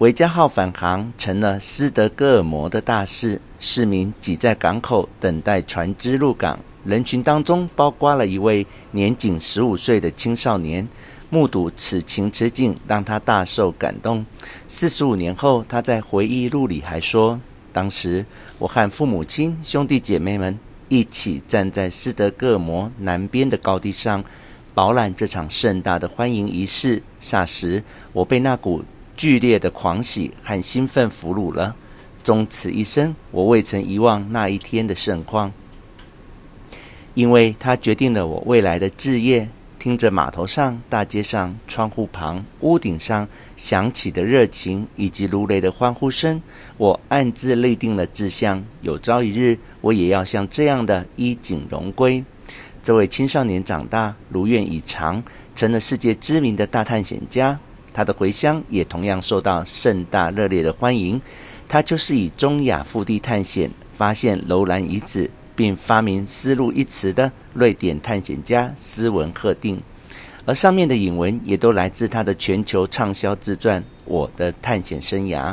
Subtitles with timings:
[0.00, 10.88] 维加号返航成了斯德哥尔摩的大事，市民挤在港口等待船只入港，人群当中包括了一位年仅十五岁的青少年。
[11.28, 14.24] 目睹此情此景，让他大受感动。
[14.66, 17.38] 四十五年后，他在回忆录里还说
[17.70, 18.24] ：“当时
[18.58, 20.58] 我和父母亲、兄弟姐妹们
[20.88, 24.24] 一起站在斯德哥尔摩南边的高地上，
[24.72, 27.02] 饱览这场盛大的欢迎仪式。
[27.20, 28.82] 霎时，我被那股
[29.20, 31.76] 剧烈的狂喜和兴奋俘虏了。
[32.22, 35.52] 终此一生，我未曾遗忘那一天的盛况，
[37.12, 46.40] 因为它决定了我未来的志业。”听着码头上、大街上、窗户旁、屋顶上响起的热情以及如雷的欢呼声，
[46.78, 52.24] 我暗自立定了志向：有朝一日，我也要像这样的衣锦荣归。
[52.82, 55.22] 这位青少年长大，如愿以偿，
[55.54, 57.58] 成了世界知名的大探险家。
[57.92, 61.20] 他的回乡也同样受到盛大热烈的欢迎。
[61.68, 65.30] 他就是以中亚腹地探险发现楼兰遗址。
[65.56, 69.78] 并发明“丝路”一词的瑞典探险家斯文赫定，
[70.46, 75.52] 而上面的引文也都来自他的全球畅销自传《我的探险生涯》。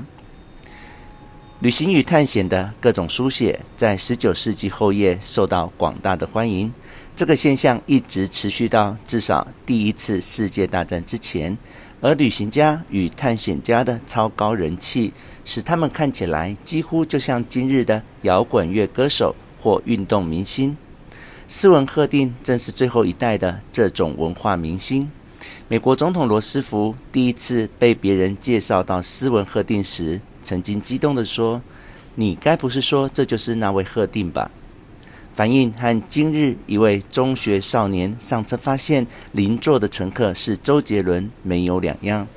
[1.59, 6.71] 旅行与探险的各种书写，在十九世纪后叶受到广大的欢迎。
[7.13, 11.57] 这个现象一直持续到至少第一次世界大战之前，
[12.01, 19.35] 而旅行家与探险家的超高人气，使他们看起来几乎就像今日的摇滚乐歌手。
[19.59, 20.77] 或运动明星，
[21.47, 25.09] 斯文赫定正是最后一代的这种文化明星。
[25.67, 31.59] 美国总统罗斯福第一次被别人介绍到斯文赫定时，曾经激动地说
[32.15, 34.51] ：“你该不是说这就是那位赫定吧？”
[35.37, 42.27] 反应和今日一位中学少年上车发现邻座的乘客是周杰伦没有两样。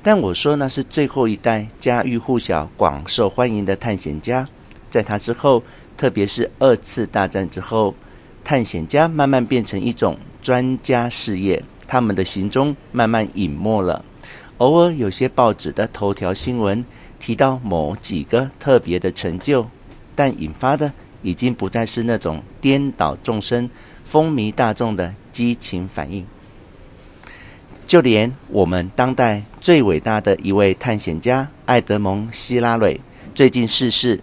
[0.00, 4.46] 但我说那是最后一代家喻户晓、广受欢迎的探险家，
[4.88, 5.62] 在他之后。
[5.96, 7.94] 特别是二次大战之后，
[8.42, 14.02] 探险家慢慢变成一种专家事业，他们的行踪慢慢隐没了。
[14.56, 16.82] 偶尔有些报纸的头条新闻
[17.18, 19.68] 提到某几个特别的成就，
[20.14, 20.90] 但引发的
[21.22, 23.68] 已经不再是那种颠倒众生、
[24.04, 26.26] 风靡大众的激情反应。
[27.86, 33.00] 就连我们当代最伟大的一位探险家爱德蒙·希拉蕊
[33.34, 34.20] 最近逝世。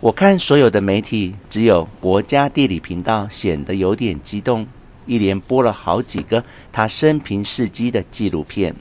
[0.00, 4.66] 我看所有的媒体，只有国家地理频道显得有点激动，
[5.06, 8.74] 一连播了好几个他生平事迹的纪录片。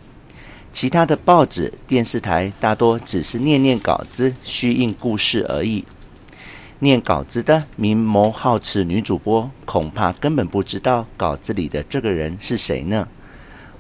[0.74, 5.86] 其他的报纸、电视台大多只是念念稿子，虚应故事而已。
[6.86, 13.08] 念稿子的明眸皓齿女主播，恐怕根本不知道稿子里的这个人是谁呢？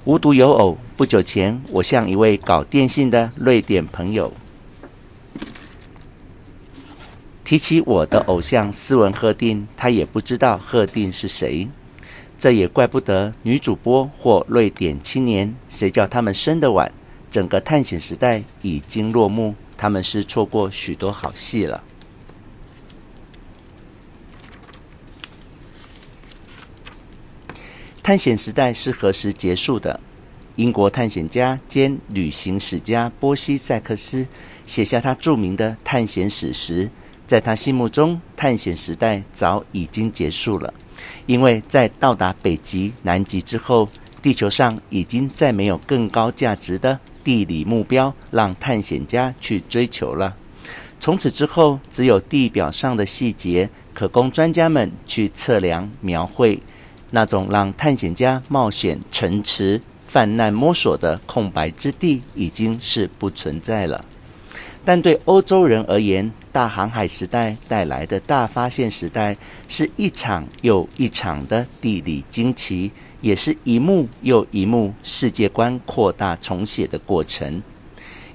[0.05, 4.33] 无独有偶，不久前我向一位搞电信的瑞典朋友。
[7.43, 11.67] 提起我的偶像斯文赫定，他也不知道赫定是谁。
[12.39, 16.91] 这也怪不得女主播或瑞典青年，谁叫他们生得晚？
[17.29, 21.83] 整个探险时代已经落幕，他们是错过许多好戏了。
[28.05, 29.99] 探险时代是何时结束的？
[30.57, 34.27] 英国探险家兼旅行史家波西·塞克斯
[34.63, 36.91] 写下他著名的探险史时。
[37.25, 40.71] 在他心目中，探险时代早已经结束了，
[41.25, 43.89] 因为在到达北极、南极之后，
[44.21, 50.37] 地球上已经再没有更高价值的地理目标让探险家去追求了。
[50.99, 56.59] 从此之后，只有地表上的细节可供专家们去测量、描绘，
[57.15, 64.03] 那种让探险家冒险、沉池泛滥、摸索的空白之地已经是不存在了。
[64.83, 77.63] 但对欧洲人而言，大航海时代带来的大发现时代，是一场又一场的地理惊奇，也是一幕又一幕世界观扩大重写的过程。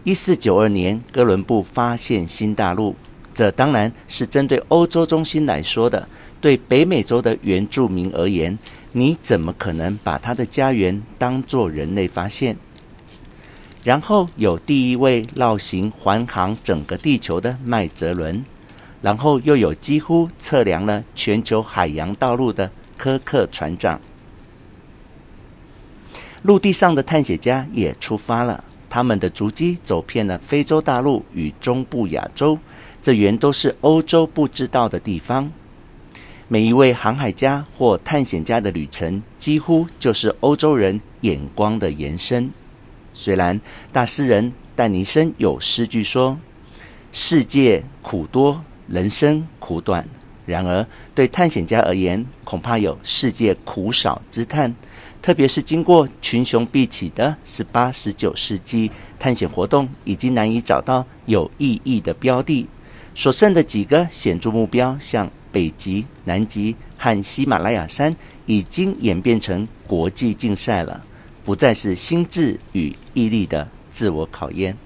[0.05, 2.97] 一四九二年，哥伦布发现新大陆，
[3.41, 6.07] 这当然是针对欧洲中心来说的。
[6.43, 8.59] 对北美洲的原住民而言，
[8.93, 12.59] 你怎么可能把他的家园当作人类发现？
[13.83, 18.45] 然后有第一位绕行环航整个地球的麦哲伦，
[19.01, 23.99] 然后又有几乎测量了全球海洋道路的柯克船长。
[26.43, 32.59] 陆地上的探险家也出发了，他们的足迹走遍了非洲大陆与中部亚洲，
[33.03, 35.51] 这原都是欧洲不知道的地方。
[36.49, 42.51] 每一位航海家或探险家的旅程，几乎就是欧洲人眼光的延伸。
[43.15, 43.61] 虽然
[43.93, 46.39] 大诗人但尼生有诗句说
[47.13, 50.07] ：“世界苦多，人生苦短。”
[50.47, 54.75] 然而，对探险家而言，恐怕有世界苦少之叹。
[55.23, 62.67] 特别是经过群雄毕起的十八、十九世纪，探险活动已经难以找到有意义的标的，
[63.15, 68.15] 所剩的几个显著目标，像北极、南极和喜马拉雅山，
[68.47, 71.05] 已经演变成国际竞赛了，
[71.45, 74.77] 不再是心智与毅力的自我考验。